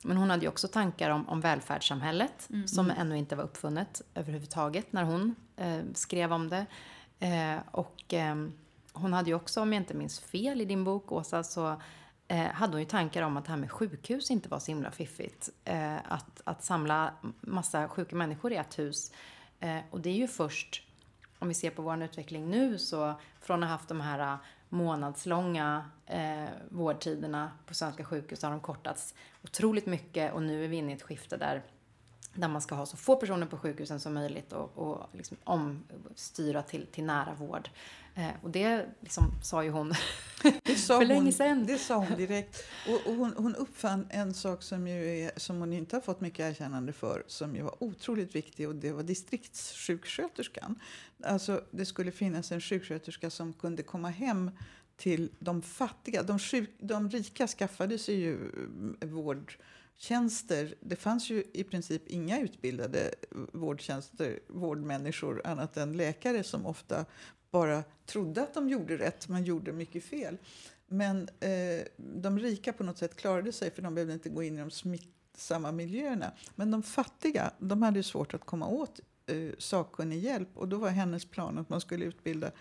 [0.02, 4.94] Men hon hade ju också tankar om, om välfärdssamhället som ännu inte var uppfunnet överhuvudtaget
[4.94, 6.66] när hon eh, skrev om det.
[7.20, 8.54] Eh, och ehm,
[8.94, 11.82] hon hade ju också, om jag inte minns fel i din bok Åsa, så
[12.28, 14.92] eh, hade hon ju tankar om att det här med sjukhus inte var så himla
[14.92, 15.50] fiffigt.
[15.64, 19.12] Eh, att, att samla massa sjuka människor i ett hus.
[19.60, 20.84] Eh, och det är ju först,
[21.40, 24.38] om vi ser på vår utveckling nu, så från att ha haft de här
[24.70, 30.76] månadslånga eh, vårdtiderna på svenska sjukhus har de kortats otroligt mycket och nu är vi
[30.76, 31.64] inne i ett skifte där
[32.34, 36.64] där man ska ha så få personer på sjukhusen som möjligt och, och liksom omstyra
[36.64, 37.70] till, till nära vård.
[38.16, 39.94] Eh, och det liksom sa ju hon
[40.78, 41.66] sa För länge hon, sedan.
[41.66, 42.64] Det sa hon direkt.
[42.88, 46.40] Och, och hon, hon uppfann en sak som, är, som hon inte har fått mycket
[46.40, 50.80] erkännande för som ju var otroligt viktig och det var distriktssjuksköterskan.
[51.24, 54.52] Alltså, det skulle finnas en sjuksköterska som kunde komma hem
[54.98, 56.24] till de fattiga.
[56.24, 58.98] De, sjuk, de rika skaffade sig ju mm,
[59.94, 60.76] vårdtjänster.
[60.80, 63.14] Det fanns ju i princip inga utbildade
[63.54, 67.06] vårdtjänster, vårdmänniskor annat än läkare som ofta
[67.52, 70.38] bara trodde att de gjorde rätt men gjorde mycket fel.
[70.88, 74.58] Men eh, de rika på något sätt klarade sig för de behövde inte gå in
[74.58, 76.32] i de smittsamma miljöerna.
[76.56, 80.90] Men de fattiga de hade svårt att komma åt eh, sakkunnig hjälp och då var
[80.90, 82.52] hennes plan att man skulle utbilda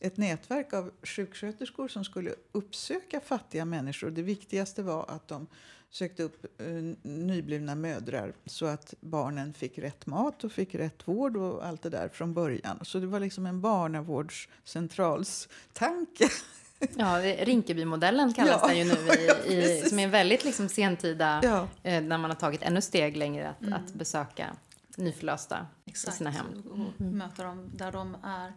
[0.00, 4.10] ett nätverk av sjuksköterskor som skulle uppsöka fattiga människor.
[4.10, 5.46] Det viktigaste var att de
[5.94, 6.66] sökte upp eh,
[7.02, 11.90] nyblivna mödrar så att barnen fick rätt mat och fick rätt vård och allt det
[11.90, 12.78] där från början.
[12.82, 16.28] Så det var liksom en barnavårdscentralstanke.
[16.96, 18.94] Ja, Rinkebymodellen kallas Ja, den ju nu,
[19.46, 21.68] i, i, som är en väldigt liksom sentida, Ja.
[21.82, 24.56] eh, när man har tagit ännu steg längre att, att besöka
[24.98, 26.16] nyförlösta i Exakt.
[26.16, 26.46] sina hem.
[26.70, 28.48] Och möta dem där de är.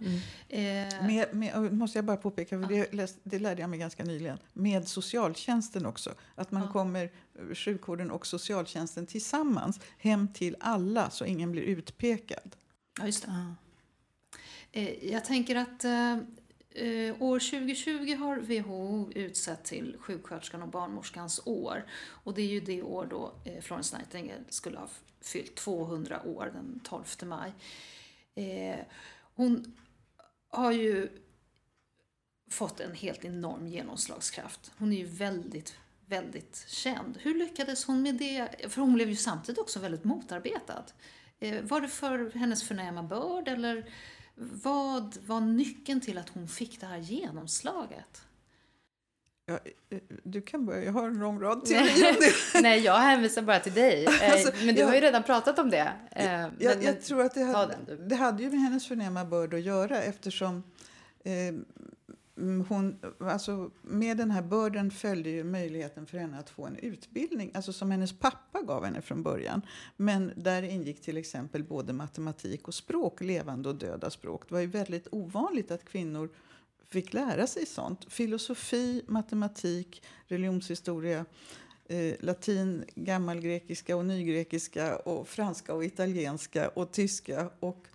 [0.50, 4.04] Eh, Med, med, måste jag bara påpeka, för det, läst, det lärde jag mig ganska
[4.04, 6.14] nyligen, med socialtjänsten också.
[6.36, 6.72] Att man Ja.
[6.72, 7.04] kommer,
[7.50, 12.56] eh, sjukvården och socialtjänsten tillsammans, hem till alla så ingen blir utpekad.
[13.00, 13.32] ja, just det.
[13.32, 13.56] Ja.
[14.72, 16.18] Eh, Jag tänker att eh,
[16.76, 21.86] eh, år 2020 har WHO utsett till sjuksköterskan och barnmorskans år.
[22.08, 24.90] Och det är ju det år då eh, Florence Nightingale skulle ha
[25.22, 27.54] fyllt 200 år, den 12 maj.
[28.36, 28.80] Eh,
[29.36, 29.76] Hon
[30.50, 31.10] har ju
[32.52, 34.72] fått en helt enorm genomslagskraft.
[34.78, 37.18] Hon är ju väldigt, väldigt känd.
[37.22, 38.50] Hur lyckades hon med det?
[38.70, 40.84] För hon blev ju samtidigt också väldigt motarbetad.
[41.40, 43.90] Eh, var det för hennes förnäma börd eller
[44.36, 48.22] vad var nyckeln till att hon fick det här genomslaget?
[49.46, 52.16] Ja, eh, du kan börja, jag har en lång rad teorier om
[52.54, 52.62] det.
[52.62, 54.06] Nej, jag hänvisar bara till dig.
[54.06, 54.88] Eh, Alltså, men du ja.
[54.88, 55.94] har ju redan pratat om det.
[56.12, 59.26] Eh, Jag, men- jag tror att det hade, den, det hade ju med hennes förnäma
[59.26, 60.64] börd att göra eftersom
[61.24, 61.32] eh,
[62.38, 66.76] Mm, hon, alltså, med den här börden följde ju möjligheten för henne att få en
[66.76, 69.62] utbildning, alltså som hennes pappa gav henne från början.
[69.98, 74.44] Men där ingick till exempel både matematik och språk, levande och döda språk.
[74.48, 76.30] Det var ju väldigt ovanligt att kvinnor
[76.84, 78.14] fick lära sig sånt.
[78.14, 81.26] Filosofi, matematik, religionshistoria,
[81.86, 87.50] eh, latin, gammalgrekiska och nygrekiska och franska och italienska och tyska.
[87.60, 87.88] Och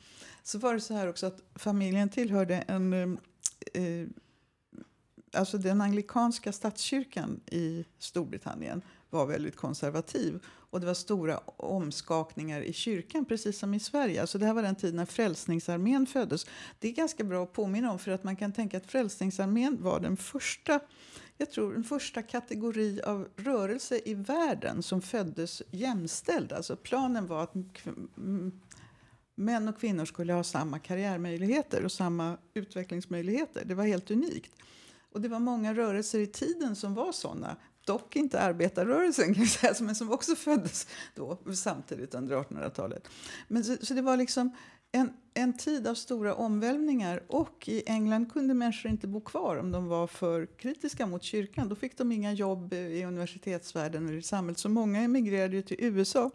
[0.42, 2.92] så var det så här också att familjen tillhörde en...
[2.92, 4.06] Eh, eh,
[5.32, 10.40] alltså den anglikanska statskyrkan i Storbritannien var väldigt konservativ.
[10.46, 14.20] Och det var stora omskakningar i kyrkan, precis som i Sverige.
[14.20, 16.46] Alltså det här var den tid när Frälsningsarmén föddes.
[16.78, 20.00] Det är ganska bra att påminna om, för att man kan tänka att Frälsningsarmén var
[20.00, 20.80] den första
[21.40, 26.52] jag tror den första kategori av rörelse i världen som föddes jämställd.
[26.52, 28.60] Alltså planen var att mm,
[29.34, 33.64] män och kvinnor skulle ha samma karriärmöjligheter och samma utvecklingsmöjligheter.
[33.64, 34.52] Det var helt unikt.
[35.12, 37.56] Och det var många rörelser i tiden som var sådana.
[37.84, 43.08] Dock inte arbetarrörelsen, kan vi säga, men som också föddes då, samtidigt under 1800-talet.
[43.48, 44.52] Men så, så det var liksom
[44.92, 49.72] en, en tid av stora omvälvningar och i England kunde människor inte bo kvar om
[49.72, 51.68] de var för kritiska mot kyrkan.
[51.68, 54.58] Då fick de inga jobb i universitetsvärlden eller i samhället.
[54.58, 56.30] Så många emigrerade ju till USA.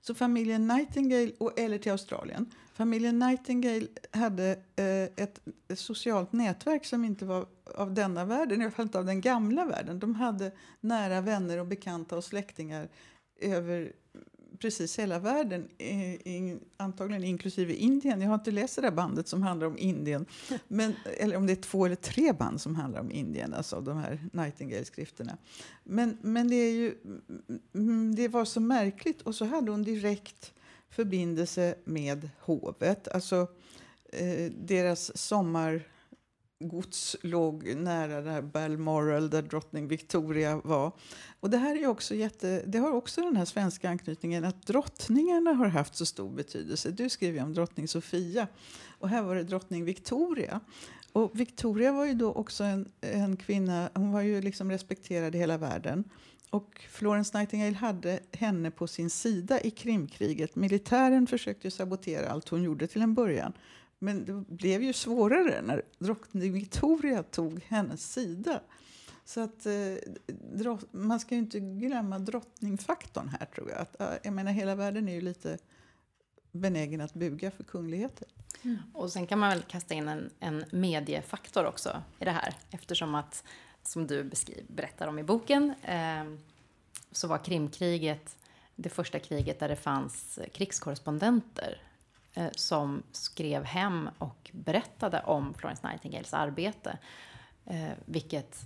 [0.00, 2.50] Så familjen Nightingale, och, eller till Australien.
[2.76, 5.40] Familjen Nightingale hade eh, ett,
[5.74, 9.64] socialt nätverk som inte var av denna världen, i alla fall inte av den gamla
[9.64, 9.98] världen.
[9.98, 12.88] De hade nära vänner och bekanta och släktingar
[13.40, 13.92] över
[14.58, 15.68] precis hela världen,
[16.76, 18.20] antagligen inklusive Indien.
[18.20, 20.26] Jag har inte läst det där bandet som handlar om Indien.
[20.68, 23.96] Men, eller om det är två eller tre band som handlar om Indien, alltså de
[23.96, 25.36] här Nightingale-skrifterna.
[25.84, 29.22] Men, men det, är ju, mm, mm, det var så märkligt.
[29.22, 30.52] Och så hade hon direkt
[30.94, 33.08] förbindelse med hovet.
[33.08, 33.46] Alltså
[34.12, 40.92] eh, deras sommargods låg nära där Balmoral där drottning Victoria var.
[41.40, 45.52] Och det här är också jätte, det har också den här svenska anknytningen att drottningarna
[45.52, 46.90] har haft så stor betydelse.
[46.90, 48.46] Du skriver om drottning Sofia
[48.98, 50.60] och här var det drottning Victoria.
[51.12, 55.38] Och Victoria var ju då också en, en kvinna, hon var ju liksom respekterad i
[55.38, 56.04] hela världen.
[56.54, 60.56] Och Florence Nightingale hade henne på sin sida i Krimkriget.
[60.56, 63.52] Militären försökte sabotera allt hon gjorde till en början.
[63.98, 68.60] Men det blev ju svårare när drottning Victoria tog hennes sida.
[69.24, 73.80] Så att, eh, man ska ju inte glömma drottningfaktorn här tror jag.
[73.80, 75.58] Att, jag menar, hela världen är ju lite
[76.52, 78.28] benägen att buga för kungligheter.
[78.62, 78.78] Mm.
[78.92, 82.54] Och sen kan man väl kasta in en, en mediefaktor också i det här.
[82.70, 83.44] Eftersom att,
[83.84, 86.24] som du beskriv, berättar om i boken, eh,
[87.12, 88.36] så var Krimkriget
[88.76, 91.80] det första kriget där det fanns krigskorrespondenter
[92.34, 96.98] Eh, som skrev hem och berättade om Florence Nightingales arbete.
[97.64, 98.62] Eh, vilket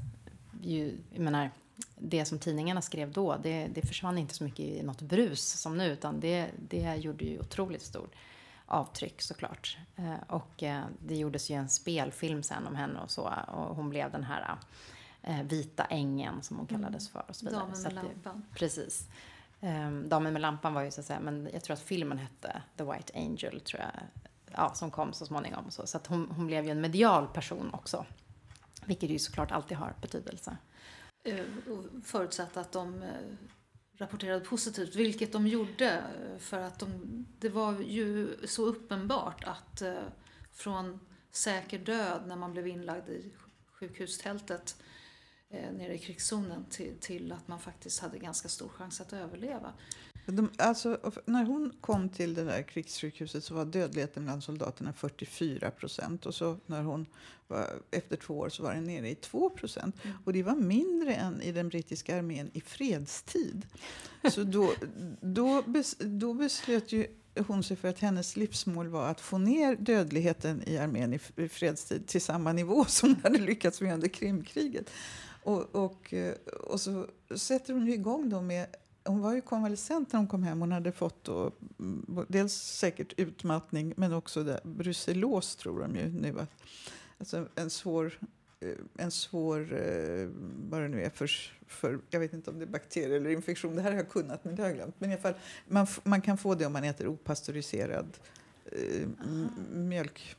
[0.62, 1.50] ju, jag menar,
[1.96, 5.78] det som tidningarna skrev då, det, det försvann inte så mycket i något brus som
[5.78, 8.14] nu, utan det, det gjorde ju otroligt stort
[8.66, 9.78] avtryck såklart.
[9.96, 13.90] Eh, och eh, det gjordes ju en spelfilm sen om henne och så, och hon
[13.90, 14.56] blev den här
[15.28, 17.60] eh, vita ängen som hon kallades för och så vidare.
[17.60, 18.44] Damen med lampan.
[18.54, 19.08] Precis.
[19.60, 22.62] Um, Damen med lampan var ju så att säga, men jag tror att filmen hette
[22.76, 23.90] The White Angel, tror jag.
[24.52, 25.70] Ja, som kom så småningom.
[25.70, 28.06] Så, så att hon, hon blev ju en medial person också.
[28.84, 30.56] Vilket ju såklart alltid har betydelse.
[31.28, 31.44] Uh,
[32.04, 33.08] förutsatt att de uh,
[33.96, 35.96] rapporterade positivt, vilket de gjorde.
[35.96, 37.00] Uh, för att de,
[37.38, 39.82] det var ju så uppenbart att
[40.52, 43.32] från säker död när man blev inlagd i
[43.72, 44.76] sjukhustältet
[45.50, 49.72] eh, nere i krigszonen till, till att man faktiskt hade ganska stor chans att överleva.
[50.26, 55.70] De, alltså, när hon kom till det där krigssjukhuset så var dödligheten bland soldaterna 44
[55.70, 56.26] procent.
[56.26, 57.06] Och så när hon
[57.46, 59.96] var, efter två år så var den nere i 2 procent.
[60.04, 60.16] Mm.
[60.24, 63.66] Och det var mindre än i den brittiska armén i fredstid.
[64.30, 64.72] Så då,
[65.20, 67.06] då, bes, då beslöt ju
[67.46, 72.06] hon sig för att hennes livsmål var att få ner dödligheten i armén i, fredstid
[72.06, 74.90] till samma nivå som hon hade lyckats med under Krimkriget.
[75.48, 77.06] Och, och, eh, och så
[77.36, 78.66] sätter hon igång då med
[79.04, 80.60] hon var ju konvalescent när hon kom hem.
[80.60, 86.08] Hon hade fått då, mm, dels säkert utmattning men också det, brucellos tror de ju
[86.08, 86.46] nu.
[87.18, 88.18] Alltså en svår,
[88.60, 90.28] eh, en svår eh,
[90.70, 91.30] vad det nu är för,
[91.66, 93.76] för, jag vet inte om det är bakterier eller infektion.
[93.76, 94.94] Det här har jag kunnat men det har jag glömt.
[94.98, 95.34] Men i alla fall,
[95.68, 98.18] man, man kan få det om man äter opastöriserad
[98.64, 99.08] eh,
[99.72, 100.36] mjölk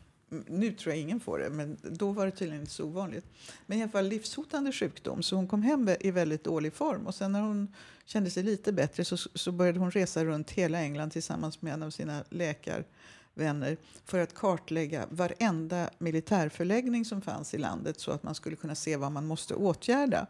[0.47, 3.25] nu tror jag ingen får det, men då var det tydligen inte så ovanligt.
[3.65, 7.07] Men i alla fall livshotande sjukdom, så hon kom hem i väldigt dålig form.
[7.07, 7.73] Och sen när hon
[8.05, 11.83] kände sig lite bättre så, så började hon resa runt hela England tillsammans med en
[11.83, 18.35] av sina läkarvänner för att kartlägga varenda militärförläggning som fanns i landet så att man
[18.35, 20.27] skulle kunna se vad man måste åtgärda.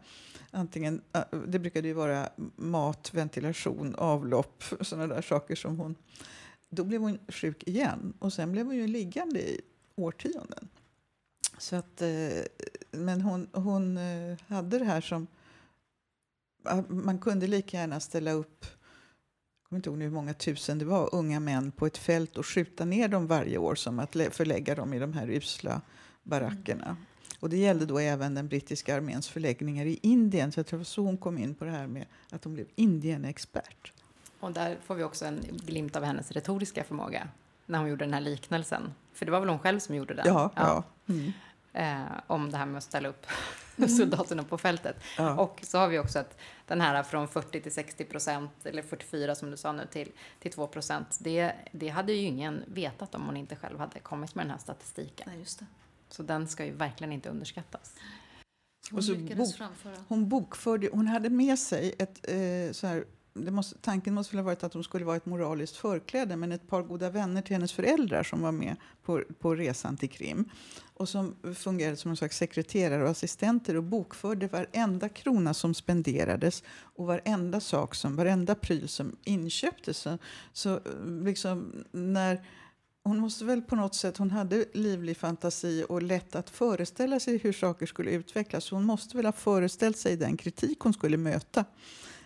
[0.50, 5.94] Antingen, äh, det brukade ju vara mat, ventilation, avlopp, sådana där saker som hon
[6.70, 9.60] då blev hon sjuk igen och sen blev hon ju liggande i
[10.02, 10.68] årtionden.
[11.58, 12.42] Så att, eh,
[12.90, 15.26] men hon, hon eh, hade det här som...
[16.88, 18.66] Man kunde lika gärna ställa upp
[19.70, 22.46] jag kommer inte ihåg hur många tusen det var, unga män på ett fält och
[22.46, 25.80] skjuta ner dem varje år som att förlägga dem i de här usla
[26.22, 26.84] barackerna.
[26.84, 26.96] Mm.
[27.40, 30.52] Och det gällde då även den brittiska arméns förläggningar i Indien.
[30.52, 33.92] Så jag tror så hon kom in på det här med att hon blev Indien-expert.
[34.40, 37.28] Och där får vi också en glimt av hennes retoriska förmåga
[37.70, 38.94] när hon gjorde den här liknelsen.
[39.12, 40.26] För det var väl hon själv som gjorde den?
[40.26, 40.50] Ja.
[40.56, 40.84] ja.
[41.08, 41.32] Mm.
[41.72, 43.26] Eh, om det här med att ställa upp
[43.76, 43.88] mm.
[43.88, 44.96] soldaterna på fältet.
[45.18, 45.34] Ja.
[45.34, 49.34] Och så har vi också att den här från 40 till 60 procent, eller 44
[49.34, 51.18] som du sa nu, till, till 2 procent.
[51.20, 54.58] Det, det hade ju ingen vetat om hon inte själv hade kommit med den här
[54.58, 55.28] statistiken.
[55.30, 55.66] Nej, just det.
[56.08, 57.94] Så den ska ju verkligen inte underskattas.
[58.90, 59.50] Hon och så bok.
[60.08, 64.64] Hon bokförde, hon hade med sig ett eh, så här Måste, tanken måste ha varit
[64.64, 68.22] att hon skulle vara ett moraliskt förkläde men ett par goda vänner till hennes föräldrar
[68.22, 70.48] som var med på, på resan till Krim
[70.94, 76.62] och som fungerade som en slags sekreterare och assistenter och bokförde varenda krona som spenderades
[76.70, 79.98] och varenda sak som, varenda pryl som inköptes.
[79.98, 80.18] Så,
[80.52, 80.80] så eh,
[81.24, 82.44] liksom när
[83.02, 87.38] hon måste väl på något sätt, hon hade livlig fantasi och lätt att föreställa sig
[87.38, 88.70] hur saker skulle utvecklas.
[88.70, 91.64] Hon måste väl ha föreställt sig den kritik hon skulle möta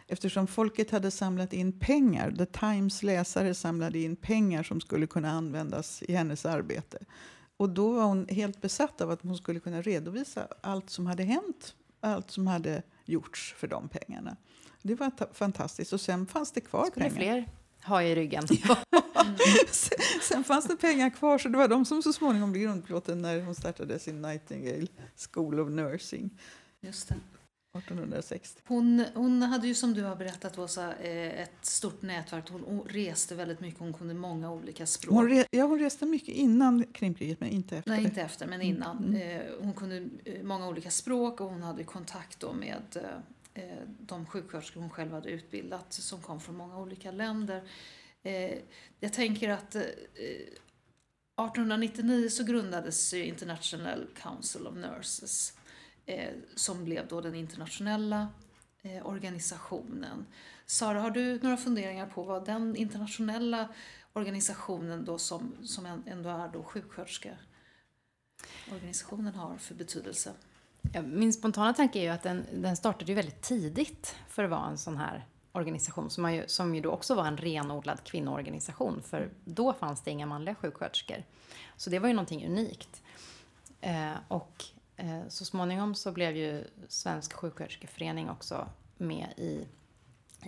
[0.09, 2.31] eftersom folket hade samlat in pengar.
[2.31, 6.99] The Times läsare samlade in pengar som skulle kunna användas i hennes arbete.
[7.57, 11.23] Och då var hon helt besatt av att hon skulle kunna redovisa allt som hade
[11.23, 14.37] hänt, allt som hade gjorts för de pengarna.
[14.83, 15.93] Det var fantastiskt.
[15.93, 17.17] Och sen fanns det kvar skulle pengar.
[17.17, 17.49] fler
[17.85, 18.49] ha i ryggen.
[19.71, 23.23] sen, sen fanns det pengar kvar, så det var de som så småningom blev grundplåten
[23.23, 24.87] när hon startade sin Nightingale
[25.33, 26.31] School of Nursing.
[26.81, 27.15] Just det.
[27.79, 28.63] 1860.
[28.67, 32.51] Hon, hon hade ju som du har berättat Åsa eh, ett stort nätverk.
[32.51, 35.15] Hon reste väldigt mycket, hon kunde många olika språk.
[35.15, 37.91] Hon, re, ja, hon reste mycket innan Krimkriget men inte efter.
[37.91, 39.15] Nej, inte efter men Mm, innan.
[39.15, 39.43] Mm.
[39.61, 43.07] Hon kunde eh, många olika språk och hon hade kontakt då med
[43.99, 47.63] de sjuksköterskor hon själv hade utbildat som kom från många olika länder.
[49.01, 49.77] Jag tänker att
[51.37, 55.64] 1899 så grundades International Council of Nurses eh,
[56.07, 58.29] Eh, som blev då den internationella
[58.83, 60.27] eh, organisationen.
[60.67, 63.69] Sara, har du några funderingar på vad den internationella
[64.13, 70.33] organisationen då som, som ändå är då sjuksköterskeorganisationen har för betydelse?
[71.05, 74.67] Min spontana tanke är ju att den, den startade ju väldigt tidigt för att vara
[74.67, 79.31] en sån här organisation som, ju, som ju då också var en renodlad kvinnoorganisation för
[79.45, 81.25] då fanns det inga manliga sjuksköterskor.
[81.77, 83.03] Så det var ju någonting unikt.
[83.81, 84.65] Eh, och
[84.97, 89.67] Eh, så småningom så blev ju Svensk sjuksköterskeförening också med i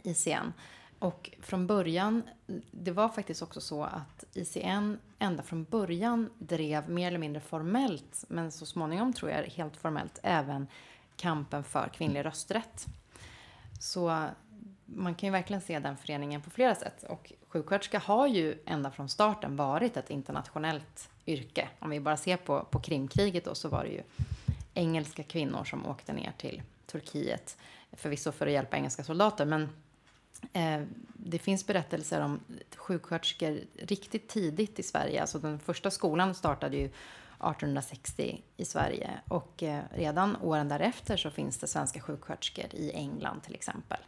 [0.04, 0.52] ICN.
[0.98, 2.22] Och från början,
[2.70, 8.24] det var faktiskt också så att ICN ända från början drev mer eller mindre formellt,
[8.28, 10.66] men så småningom tror jag helt formellt, även
[11.16, 12.86] kampen för kvinnlig rösträtt.
[13.80, 14.28] Så
[14.84, 17.04] man kan ju verkligen se den föreningen på flera sätt.
[17.08, 21.68] Och sjuksköterska har ju ända från starten varit ett internationellt yrke.
[21.78, 24.02] Om vi bara ser på, på Krimkriget då så var det ju
[24.74, 27.56] engelska kvinnor som åkte ner till Turkiet.
[27.92, 29.68] Förvisso för att hjälpa engelska soldater, men
[30.52, 30.82] eh,
[31.14, 32.40] det finns berättelser om
[32.76, 35.20] sjuksköterskor riktigt tidigt i Sverige.
[35.20, 41.30] Alltså den första skolan startade ju 1860 i Sverige och eh, redan åren därefter så
[41.30, 43.98] finns det svenska sjuksköterskor i England till exempel.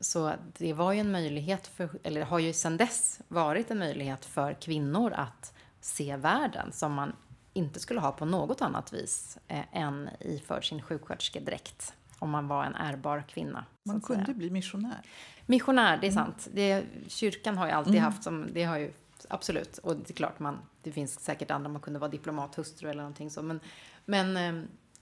[0.00, 4.24] Så det var ju en möjlighet, för, eller har ju sedan dess varit en möjlighet
[4.24, 7.12] för kvinnor att se världen som man
[7.52, 12.64] inte skulle ha på något annat vis eh, än iförd sin sjuksköterskedräkt om man var
[12.64, 13.64] en ärbar kvinna.
[13.84, 14.36] Man kunde säga.
[14.36, 15.00] bli missionär.
[15.46, 16.24] Missionär, det är mm.
[16.24, 16.48] sant.
[16.52, 18.04] Det, kyrkan har ju alltid mm.
[18.04, 18.92] haft som, det har ju
[19.28, 23.02] absolut, och det är klart man, det finns säkert andra, man kunde vara diplomathustru eller
[23.02, 23.60] någonting så, men,
[24.04, 24.36] men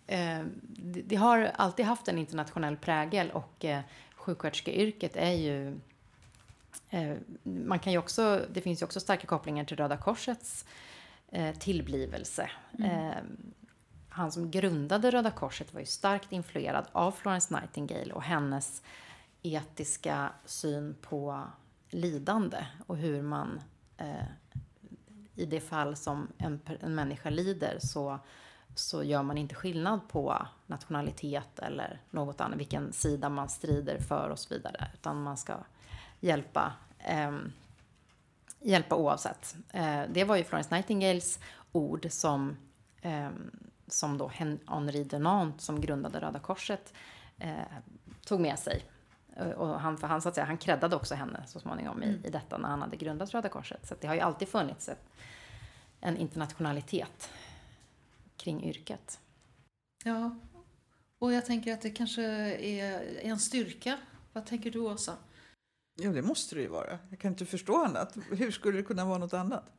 [0.06, 3.80] eh, det, det, har alltid haft en internationell prägel och eh,
[4.28, 5.80] sjuksköterskeyrket är ju
[6.90, 10.64] eh, man kan ju också, det finns ju också starka kopplingar till Röda Korsets
[11.28, 12.50] eh, tillblivelse.
[12.78, 12.90] Mm.
[12.90, 13.16] Eh,
[14.08, 18.82] han som grundade Röda Korset var ju starkt influerad av Florence Nightingale och hennes
[19.42, 21.42] etiska syn på
[21.90, 23.60] lidande och hur man
[25.34, 28.18] i det fall som en, en människa lider så,
[28.78, 34.30] så gör man inte skillnad på nationalitet eller något annat, vilken sida man strider för
[34.30, 35.54] och så vidare, utan man ska
[36.20, 37.32] hjälpa, eh,
[38.60, 39.56] hjälpa oavsett.
[39.72, 41.38] Eh, det var ju Florence Nightingales
[41.72, 42.56] ord som,
[43.02, 43.28] eh,
[43.86, 44.30] som då
[44.66, 46.94] Henri Dunant som grundade Röda Korset
[47.38, 47.52] eh,
[48.24, 48.84] tog med sig.
[49.56, 52.24] Och han, för han, så att säga, han creddade också henne så småningom i, mm.
[52.24, 53.86] i detta när han hade grundat Röda Korset.
[53.86, 55.10] Så det har ju alltid funnits ett,
[56.00, 57.30] en internationalitet
[58.38, 59.20] kring yrket.
[60.04, 60.36] Ja,
[61.18, 63.98] och jag tänker att det kanske är en styrka.
[64.32, 65.16] Vad tänker du, Åsa?
[65.94, 66.98] Ja, det måste det ju vara.
[67.10, 68.16] Jag kan inte förstå annat.
[68.30, 69.72] Hur skulle det kunna vara något annat?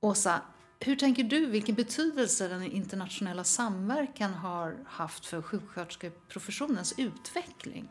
[0.00, 0.42] Åsa,
[0.80, 7.88] hur tänker du vilken betydelse den internationella samverkan har haft för sjuksköterskeprofessionens utveckling?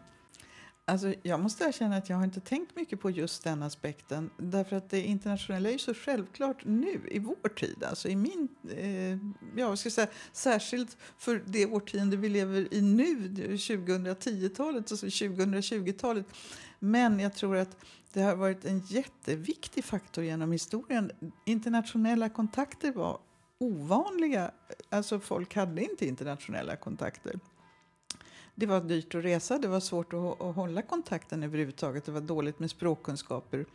[0.87, 4.29] Alltså, jag måste erkänna att jag har inte tänkt mycket på just den aspekten.
[4.37, 7.83] Därför att det internationella är ju så självklart nu, i vår tid.
[7.83, 9.17] Alltså i min, eh,
[9.61, 16.25] ja, ska säga, särskilt för det årtionde vi lever i nu, 2010-talet och 2020-talet.
[16.79, 17.77] Men jag tror att
[18.13, 21.11] det har varit en jätteviktig faktor genom historien.
[21.45, 23.19] Internationella kontakter var
[23.59, 24.51] ovanliga.
[24.89, 27.39] Alltså folk hade inte internationella kontakter.
[28.55, 32.05] Det var dyrt att resa, det var svårt att, att hålla kontakten överhuvudtaget.
[32.05, 33.65] Det var dåligt med språkkunskaper.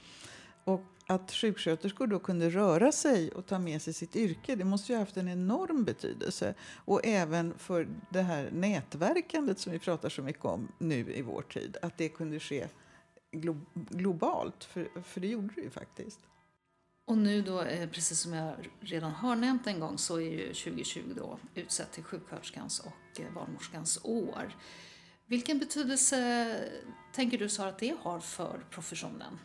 [0.64, 4.92] Och att sjuksköterskor då kunde röra sig och ta med sig sitt yrke, det måste
[4.92, 6.54] ju ha haft en enorm betydelse.
[6.84, 11.42] Och även för det här nätverkandet som vi pratar så mycket om nu i vår
[11.42, 12.68] tid, att det kunde ske
[13.32, 16.20] glo globalt, för, för det gjorde det ju faktiskt.
[17.04, 20.46] Och nu då, eh, precis som jag redan har nämnt en gång, så är ju
[20.54, 24.56] 2020 då utsett till sjuksköterskans och och eh, barnmorskans år.
[25.26, 26.46] Vilken betydelse
[27.12, 29.38] tänker du Sara att det har för professionen?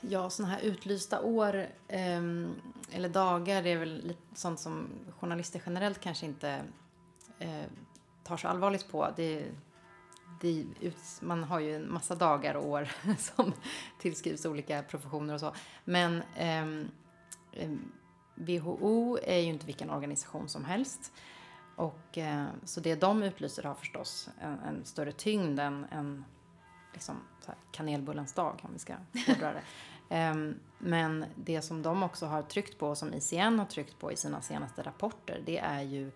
[0.00, 1.54] Ja, sådana här utlysta år
[1.88, 2.22] eh,
[2.92, 4.88] eller dagar är väl lite sånt som
[5.18, 6.62] journalister generellt kanske inte
[7.38, 7.64] eh,
[8.24, 9.12] tar så allvarligt på.
[9.16, 9.44] Det,
[10.40, 10.64] det,
[11.20, 12.88] man har ju en massa dagar och år
[13.18, 13.52] som
[13.98, 15.54] tillskrivs olika professioner och så.
[15.84, 16.88] Men ehm,
[17.52, 17.70] eh,
[18.34, 21.12] WHO är ju inte vilken organisation som helst.
[21.78, 26.24] Och, eh, så det de utlyser har förstås en, en större tyngd än, än
[26.92, 27.16] liksom,
[27.72, 28.94] kanelbullens dag, om vi ska
[29.26, 30.30] hårdra det.
[30.30, 34.16] um, men det som de också har tryckt på, som ICN har tryckt på i
[34.16, 36.10] sina senaste rapporter, det är ju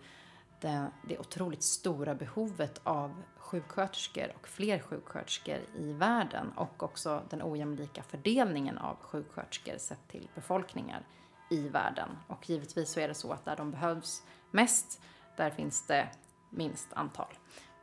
[0.61, 7.43] det, det otroligt stora behovet av sjuksköterskor och fler sjuksköterskor i världen och också den
[7.43, 11.07] ojämlika fördelningen av sjuksköterskor sett till befolkningar
[11.49, 12.09] i världen.
[12.27, 15.01] Och givetvis så är det så att där de behövs mest,
[15.35, 16.09] där finns det
[16.49, 17.33] minst antal,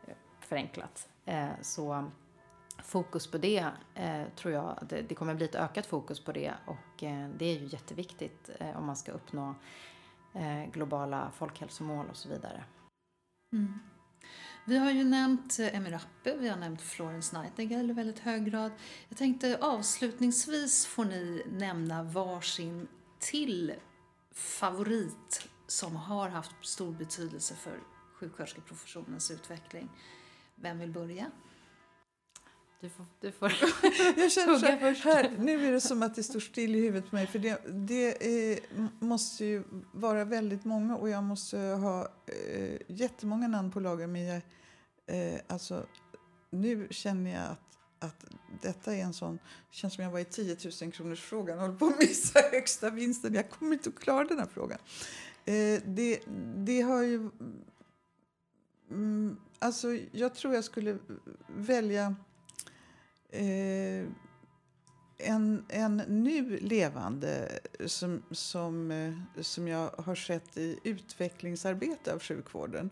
[0.06, 1.08] eh, förenklat.
[1.24, 2.10] Eh, så
[2.82, 6.54] fokus på det eh, tror jag, det, det kommer bli ett ökat fokus på det
[6.66, 7.04] och
[7.36, 9.54] det är ju jätteviktigt om man ska uppnå
[10.72, 12.64] globala folkhälsomål och så vidare.
[13.52, 13.78] Mm.
[14.64, 18.72] Vi har ju nämnt Emmy Rappe, vi har nämnt Florence Nightingale i väldigt hög grad.
[19.08, 22.88] Jag tänkte avslutningsvis får ni nämna varsin
[23.18, 23.74] till
[24.32, 27.80] favorit som har haft stor betydelse för
[28.14, 29.88] sjuksköterskeprofessionens utveckling.
[30.54, 31.30] Vem vill börja?
[32.80, 33.48] Du får, du får
[34.16, 37.10] jag känner så här, här, Nu är det som att det står still i huvudet
[37.10, 37.26] på mig.
[37.26, 38.60] För det, det är,
[39.04, 44.06] måste ju vara väldigt många och jag måste ha eh, jättemånga namn på lager.
[44.06, 44.42] Men jag,
[45.06, 45.86] eh, alltså,
[46.50, 48.24] nu känner jag att, att
[48.62, 49.36] detta är en sån...
[49.70, 52.40] Det känns som jag var i 10 000 kronors frågan och håller på att missa
[52.52, 53.34] högsta vinsten.
[53.34, 54.78] Jag kommer inte att klara den här frågan.
[55.44, 56.20] Eh, det,
[56.56, 57.30] det har ju...
[58.90, 60.98] Mm, alltså, jag tror jag skulle
[61.46, 62.14] välja
[63.30, 64.06] eh,
[65.18, 72.90] en, en nu levande som, som, eh, som jag har sett i utvecklingsarbete av sjukvården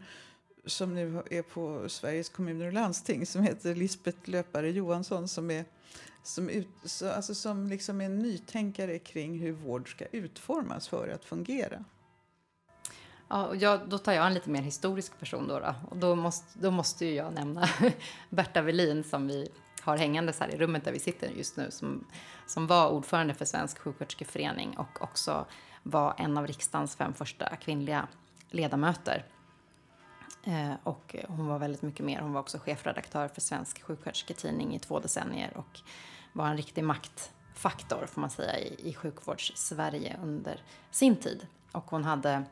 [0.67, 5.65] som nu är på Sveriges kommuner och landsting som heter Lisbeth Löpare Johansson som är
[6.23, 11.09] som, ut, så, alltså som liksom är en nytänkare kring hur vård ska utformas för
[11.09, 11.85] att fungera.
[13.29, 15.59] Ja, och jag, då tar jag en lite mer historisk person då.
[15.59, 15.75] då.
[15.91, 17.69] Och då måste, då måste ju jag nämna
[18.31, 19.49] Berta Velin som vi
[19.83, 22.05] har hängandes här i rummet där vi sitter just nu som,
[22.47, 25.47] som var ordförande för Svensk sjuksköterskeförening och också
[25.83, 28.09] var en av riksdagens fem första kvinnliga
[28.51, 29.25] ledamöter.
[30.45, 32.21] Eh, och hon var väldigt mycket mer.
[32.21, 35.81] Hon var också chefredaktör för Svensk sjukskötersketidning i två decennier och
[36.33, 41.47] var en riktig maktfaktor får man säga i, i sjukvårds-Sverige under sin tid.
[41.73, 42.45] Och hon hade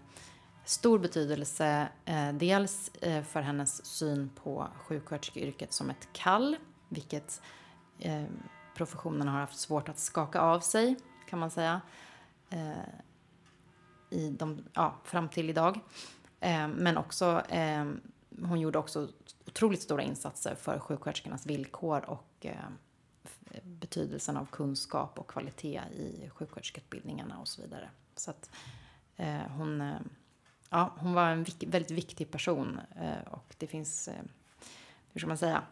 [0.66, 6.56] stor betydelse eh, dels eh, för hennes syn på sjuksköterskeyrket som ett kall
[6.88, 7.42] vilket
[7.98, 8.24] eh,
[8.74, 10.96] professionen har haft svårt att skaka av sig,
[11.28, 11.80] kan man säga,
[12.50, 12.72] eh,
[14.10, 15.80] i de, ja, fram till idag.
[16.40, 17.84] Eh, men också, eh,
[18.42, 19.08] hon gjorde också
[19.46, 22.68] otroligt stora insatser för sjuksköterskornas villkor och eh,
[23.62, 27.90] betydelsen av kunskap och kvalitet i sjuksköterskeutbildningarna och så vidare.
[28.16, 28.50] Så att
[29.16, 30.00] eh, hon, eh,
[30.76, 32.80] ja, hon var en väldigt viktig person
[33.30, 34.08] och det finns,
[35.12, 35.62] hur ska man säga,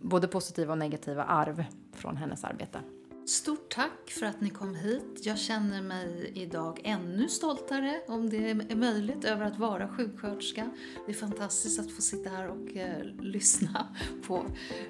[0.00, 2.80] både positiva och negativa arv från hennes arbete.
[3.26, 5.20] Stort tack för att ni kom hit.
[5.22, 10.70] Jag känner mig idag ännu stoltare, om det är möjligt, över att vara sjuksköterska.
[11.06, 13.96] Det är fantastiskt att få sitta här och eh, lyssna
[14.26, 14.44] på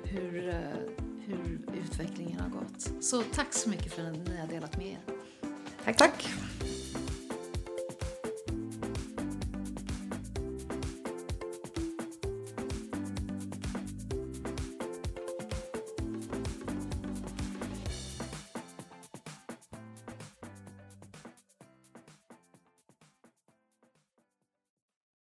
[0.04, 0.56] hur, eh,
[1.26, 3.04] hur utvecklingen har gått.
[3.04, 5.00] Så tack så mycket för att ni har delat med er.
[5.84, 5.96] Tack.
[5.96, 6.34] tack.